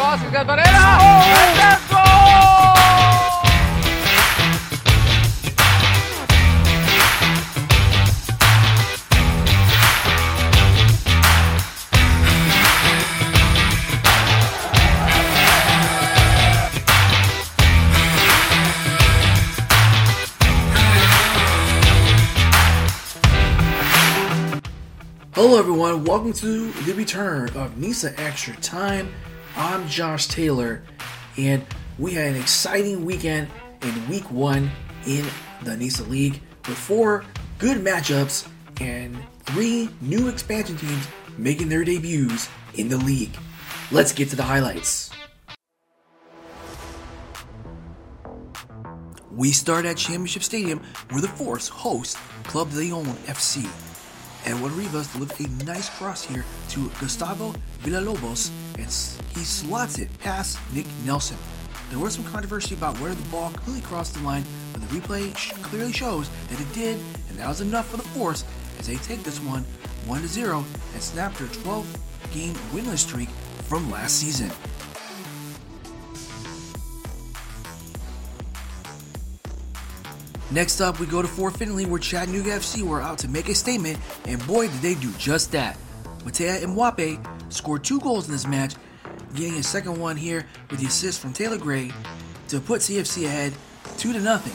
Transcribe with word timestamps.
Oh! 0.00 0.28
Hello, 25.34 25.58
everyone. 25.58 26.04
Welcome 26.04 26.32
to 26.34 26.70
the 26.70 26.94
return 26.94 27.48
of 27.56 27.78
Nisa 27.78 28.12
Extra 28.20 28.54
Time. 28.56 29.12
I'm 29.56 29.88
Josh 29.88 30.26
Taylor, 30.26 30.82
and 31.36 31.64
we 31.98 32.12
had 32.12 32.34
an 32.34 32.40
exciting 32.40 33.04
weekend 33.04 33.48
in 33.82 34.08
week 34.08 34.30
one 34.30 34.70
in 35.06 35.24
the 35.62 35.76
NISA 35.76 36.04
League 36.04 36.40
with 36.66 36.78
four 36.78 37.24
good 37.58 37.78
matchups 37.78 38.48
and 38.80 39.16
three 39.44 39.88
new 40.00 40.28
expansion 40.28 40.76
teams 40.76 41.08
making 41.36 41.68
their 41.68 41.84
debuts 41.84 42.48
in 42.74 42.88
the 42.88 42.98
league. 42.98 43.36
Let's 43.90 44.12
get 44.12 44.28
to 44.30 44.36
the 44.36 44.42
highlights. 44.42 45.10
We 49.32 49.52
start 49.52 49.84
at 49.84 49.96
Championship 49.96 50.42
Stadium 50.42 50.82
where 51.10 51.20
the 51.20 51.28
Force 51.28 51.68
hosts 51.68 52.16
Club 52.44 52.72
Lyon 52.72 53.06
FC. 53.26 53.87
Edward 54.44 54.72
Rivas 54.72 55.12
delivered 55.12 55.40
a 55.40 55.64
nice 55.64 55.88
cross 55.90 56.24
here 56.24 56.44
to 56.70 56.90
Gustavo 57.00 57.54
Villalobos 57.82 58.50
and 58.76 58.86
he 59.36 59.44
slots 59.44 59.98
it 59.98 60.08
past 60.20 60.58
Nick 60.72 60.86
Nelson. 61.04 61.36
There 61.90 61.98
was 61.98 62.14
some 62.14 62.24
controversy 62.24 62.74
about 62.74 62.98
where 63.00 63.14
the 63.14 63.28
ball 63.28 63.50
clearly 63.50 63.80
crossed 63.80 64.14
the 64.14 64.20
line, 64.20 64.44
but 64.72 64.82
the 64.82 64.88
replay 64.88 65.34
clearly 65.62 65.92
shows 65.92 66.28
that 66.48 66.60
it 66.60 66.72
did, 66.74 66.98
and 67.28 67.38
that 67.38 67.48
was 67.48 67.60
enough 67.60 67.88
for 67.88 67.96
the 67.96 68.02
Force 68.02 68.44
as 68.78 68.86
they 68.86 68.96
take 68.96 69.22
this 69.22 69.40
one 69.40 69.64
1 70.06 70.26
0 70.26 70.64
and 70.94 71.02
snap 71.02 71.34
their 71.34 71.48
12 71.48 72.30
game 72.32 72.54
winless 72.72 72.98
streak 72.98 73.28
from 73.68 73.90
last 73.90 74.16
season. 74.16 74.50
Next 80.50 80.80
up, 80.80 80.98
we 80.98 81.06
go 81.06 81.20
to 81.20 81.28
Fort 81.28 81.58
Finley, 81.58 81.84
where 81.84 82.00
Chattanooga 82.00 82.52
FC 82.52 82.80
were 82.80 83.02
out 83.02 83.18
to 83.18 83.28
make 83.28 83.50
a 83.50 83.54
statement, 83.54 83.98
and 84.24 84.44
boy, 84.46 84.68
did 84.68 84.80
they 84.80 84.94
do 84.94 85.12
just 85.18 85.52
that. 85.52 85.76
Matea 86.20 86.64
Mwape 86.64 87.52
scored 87.52 87.84
two 87.84 88.00
goals 88.00 88.26
in 88.26 88.32
this 88.32 88.46
match, 88.46 88.74
getting 89.34 89.56
a 89.56 89.62
second 89.62 90.00
one 90.00 90.16
here 90.16 90.46
with 90.70 90.80
the 90.80 90.86
assist 90.86 91.20
from 91.20 91.34
Taylor 91.34 91.58
Gray 91.58 91.92
to 92.48 92.60
put 92.60 92.80
CFC 92.80 93.26
ahead 93.26 93.52
2 93.98 94.14
to 94.14 94.20
nothing. 94.20 94.54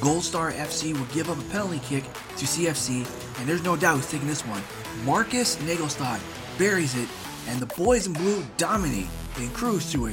Gold 0.00 0.24
Star 0.24 0.52
FC 0.52 0.94
will 0.96 1.06
give 1.14 1.28
up 1.28 1.38
a 1.38 1.50
penalty 1.50 1.80
kick 1.80 2.04
to 2.04 2.46
CFC, 2.46 3.06
and 3.38 3.48
there's 3.48 3.64
no 3.64 3.76
doubt 3.76 3.96
who's 3.96 4.10
taking 4.10 4.28
this 4.28 4.46
one. 4.46 4.62
Markus 5.04 5.56
Naglestad 5.56 6.18
buries 6.56 6.94
it, 6.94 7.08
and 7.48 7.60
the 7.60 7.66
boys 7.74 8.06
in 8.06 8.14
blue 8.14 8.42
dominate 8.56 9.08
and 9.36 9.52
cruise 9.52 9.92
to 9.92 10.06
a 10.06 10.12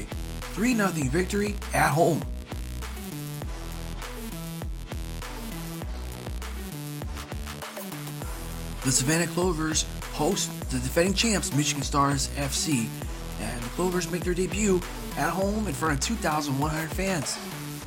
3 0.54 0.76
0 0.76 0.90
victory 0.90 1.56
at 1.74 1.92
home. 1.92 2.22
The 8.86 8.92
Savannah 8.92 9.26
Clovers 9.26 9.84
host 10.14 10.52
the 10.70 10.78
defending 10.78 11.16
champs 11.16 11.52
Michigan 11.56 11.82
Stars 11.82 12.28
FC, 12.36 12.86
and 13.42 13.60
the 13.60 13.70
Clovers 13.70 14.12
make 14.12 14.24
their 14.24 14.36
debut 14.36 14.80
at 15.18 15.32
home 15.32 15.68
in 15.68 15.74
front 15.74 15.96
of 15.96 16.02
2,100 16.02 16.92
fans. 16.92 17.36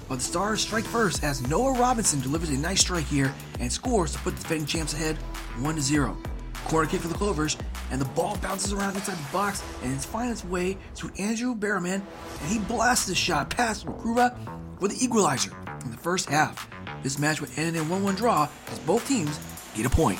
But 0.08 0.16
the 0.16 0.24
Stars 0.24 0.60
strike 0.60 0.82
first 0.82 1.22
as 1.22 1.46
Noah 1.48 1.78
Robinson 1.78 2.20
delivers 2.20 2.50
a 2.50 2.58
nice 2.58 2.80
strike 2.80 3.04
here 3.04 3.32
and 3.60 3.72
scores 3.72 4.10
to 4.14 4.18
put 4.18 4.34
the 4.34 4.42
defending 4.42 4.66
champs 4.66 4.92
ahead 4.92 5.14
1 5.60 5.80
0. 5.80 6.16
Corner 6.64 6.88
kick 6.88 7.00
for 7.00 7.06
the 7.06 7.14
Clovers, 7.14 7.56
and 7.92 8.00
the 8.00 8.06
ball 8.06 8.36
bounces 8.38 8.72
around 8.72 8.96
inside 8.96 9.18
the 9.18 9.32
box 9.32 9.62
and 9.84 9.94
it's 9.94 10.04
finds 10.04 10.42
its 10.42 10.50
way 10.50 10.76
to 10.96 11.12
Andrew 11.16 11.54
Barrowman, 11.54 12.02
and 12.40 12.48
he 12.50 12.58
blasts 12.58 13.06
the 13.06 13.14
shot 13.14 13.50
past 13.50 13.86
Makruva 13.86 14.36
for 14.80 14.88
the 14.88 14.96
equalizer 15.00 15.56
in 15.84 15.92
the 15.92 15.96
first 15.96 16.28
half. 16.28 16.68
This 17.04 17.20
match 17.20 17.40
would 17.40 17.56
end 17.56 17.76
in 17.76 17.82
a 17.82 17.84
1 17.84 18.02
1 18.02 18.16
draw 18.16 18.48
as 18.72 18.80
both 18.80 19.06
teams 19.06 19.38
get 19.76 19.86
a 19.86 19.90
point. 19.90 20.18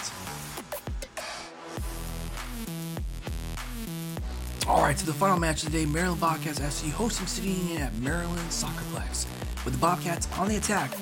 All 4.69 4.83
right, 4.83 4.97
to 4.99 5.07
the 5.07 5.15
final 5.15 5.39
match 5.39 5.63
of 5.63 5.73
the 5.73 5.79
day, 5.79 5.87
Maryland 5.87 6.21
Bobcats 6.21 6.59
FC 6.59 6.91
hosting 6.91 7.27
City 7.27 7.49
Union 7.49 7.81
at 7.81 7.95
Maryland 8.01 8.39
Soccerplex. 8.51 9.25
With 9.65 9.73
the 9.73 9.79
Bobcats 9.81 10.29
on 10.37 10.47
the 10.47 10.57
attack, 10.57 10.93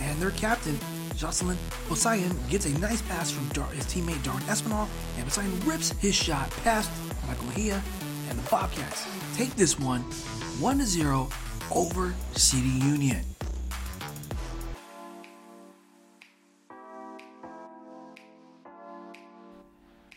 and 0.00 0.20
their 0.20 0.32
captain, 0.32 0.76
Jocelyn 1.14 1.56
Poseidon, 1.86 2.36
gets 2.50 2.66
a 2.66 2.76
nice 2.80 3.00
pass 3.02 3.30
from 3.30 3.46
Dar- 3.50 3.68
his 3.68 3.84
teammate 3.86 4.20
Darwin 4.24 4.42
Espinal, 4.44 4.88
and 5.16 5.24
Poseidon 5.24 5.56
rips 5.64 5.92
his 6.00 6.16
shot 6.16 6.50
past 6.64 6.90
Michael 7.28 7.44
Mejia, 7.44 7.80
and 8.28 8.36
the 8.36 8.50
Bobcats 8.50 9.06
take 9.36 9.54
this 9.54 9.78
one 9.78 10.00
1 10.58 10.82
0 10.84 11.28
over 11.70 12.12
City 12.32 12.66
Union. 12.66 13.24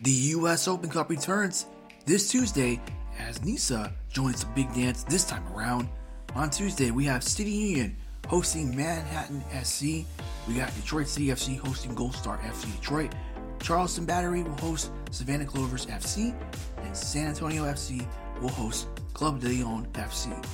The 0.02 0.12
U.S. 0.12 0.68
Open 0.68 0.90
Cup 0.90 1.12
returns 1.12 1.68
this 2.06 2.30
Tuesday 2.30 2.80
as 3.20 3.44
Nisa 3.44 3.94
joins 4.10 4.42
the 4.42 4.48
big 4.56 4.74
dance 4.74 5.04
this 5.04 5.24
time 5.24 5.46
around. 5.56 5.90
On 6.36 6.50
Tuesday, 6.50 6.92
we 6.92 7.06
have 7.06 7.24
City 7.24 7.52
Union 7.52 7.96
hosting 8.28 8.76
Manhattan 8.76 9.44
SC. 9.64 10.06
We 10.48 10.56
got 10.56 10.74
Detroit 10.76 11.08
City 11.08 11.28
FC 11.28 11.58
hosting 11.58 11.96
Gold 11.96 12.16
Star 12.16 12.38
FC 12.40 12.76
Detroit. 12.80 13.14
Charleston 13.62 14.06
Battery 14.06 14.44
will 14.44 14.58
host 14.58 14.92
Savannah 15.12 15.46
Clovers 15.46 15.86
FC, 15.86 16.36
and 16.84 16.96
San 16.96 17.28
Antonio 17.28 17.64
FC 17.64 18.06
will 18.42 18.50
host 18.50 18.88
Club 19.14 19.40
de 19.40 19.48
Lyon 19.48 19.88
FC. 19.94 20.46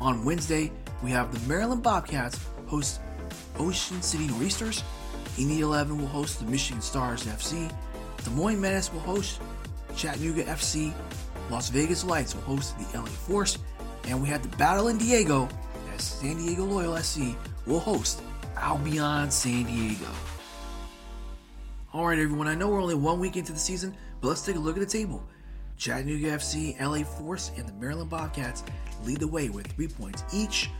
On 0.00 0.24
Wednesday, 0.24 0.70
we 1.02 1.10
have 1.10 1.32
the 1.32 1.48
Maryland 1.48 1.82
Bobcats 1.82 2.38
host 2.66 3.00
Ocean 3.58 4.02
City 4.02 4.26
Nor'easters. 4.26 4.82
Indy 5.38 5.60
11 5.60 5.98
will 5.98 6.06
host 6.06 6.40
the 6.40 6.44
Michigan 6.44 6.82
Stars 6.82 7.24
FC. 7.24 7.72
Des 8.22 8.30
Moines 8.30 8.60
Menace 8.60 8.92
will 8.92 9.00
host 9.00 9.40
Chattanooga 9.96 10.44
FC, 10.44 10.92
Las 11.50 11.68
Vegas 11.68 12.04
Lights 12.04 12.34
will 12.34 12.42
host 12.42 12.76
the 12.78 12.98
LA 12.98 13.06
Force, 13.06 13.58
and 14.08 14.20
we 14.20 14.28
have 14.28 14.42
the 14.42 14.56
Battle 14.56 14.88
in 14.88 14.98
Diego 14.98 15.48
as 15.94 16.02
San 16.02 16.36
Diego 16.36 16.64
Loyal 16.64 16.96
SC 16.96 17.36
will 17.66 17.80
host 17.80 18.22
Albion 18.56 19.30
San 19.30 19.64
Diego. 19.64 20.08
Alright, 21.94 22.18
everyone, 22.18 22.48
I 22.48 22.54
know 22.54 22.68
we're 22.68 22.80
only 22.80 22.94
one 22.94 23.20
week 23.20 23.36
into 23.36 23.52
the 23.52 23.58
season, 23.58 23.94
but 24.20 24.28
let's 24.28 24.44
take 24.44 24.56
a 24.56 24.58
look 24.58 24.76
at 24.76 24.80
the 24.80 24.86
table. 24.86 25.22
Chattanooga 25.76 26.38
FC, 26.38 26.80
LA 26.80 27.04
Force, 27.04 27.50
and 27.56 27.68
the 27.68 27.72
Maryland 27.74 28.08
Bobcats 28.08 28.62
lead 29.04 29.18
the 29.18 29.26
way 29.26 29.48
with 29.48 29.66
three 29.72 29.88
points 29.88 30.22
each. 30.32 30.70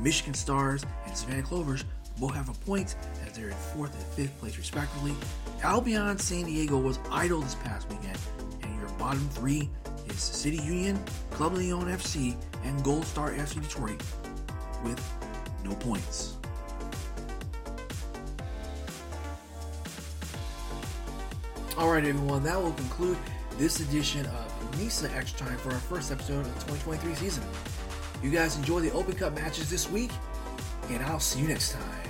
Michigan 0.00 0.34
Stars 0.34 0.84
and 1.06 1.16
Savannah 1.16 1.42
Clovers 1.42 1.84
both 2.18 2.34
have 2.34 2.48
a 2.48 2.64
point 2.64 2.96
as 3.24 3.36
they're 3.36 3.48
in 3.48 3.54
fourth 3.54 3.94
and 3.94 4.02
fifth 4.14 4.38
place 4.40 4.56
respectively. 4.56 5.14
Albion 5.62 6.18
San 6.18 6.46
Diego 6.46 6.78
was 6.78 6.98
idle 7.10 7.40
this 7.40 7.54
past 7.56 7.88
weekend 7.90 8.15
bottom 9.06 9.28
three 9.28 9.70
is 10.08 10.16
City 10.16 10.56
Union, 10.56 10.98
Club 11.30 11.54
Lyon 11.54 11.86
FC, 11.86 12.34
and 12.64 12.82
Gold 12.82 13.04
Star 13.04 13.30
FC 13.30 13.62
Detroit 13.62 14.02
with 14.82 15.00
no 15.64 15.76
points. 15.76 16.34
Alright, 21.78 22.04
everyone, 22.04 22.42
that 22.42 22.60
will 22.60 22.72
conclude 22.72 23.16
this 23.58 23.78
edition 23.78 24.26
of 24.26 24.80
NISA 24.80 25.08
Extra 25.14 25.46
Time 25.46 25.58
for 25.58 25.70
our 25.70 25.78
first 25.78 26.10
episode 26.10 26.40
of 26.40 26.52
the 26.54 26.72
2023 26.72 27.14
season. 27.14 27.44
You 28.24 28.30
guys 28.32 28.56
enjoy 28.56 28.80
the 28.80 28.90
Open 28.90 29.14
Cup 29.14 29.36
matches 29.36 29.70
this 29.70 29.88
week, 29.88 30.10
and 30.90 31.00
I'll 31.04 31.20
see 31.20 31.42
you 31.42 31.46
next 31.46 31.74
time. 31.74 32.05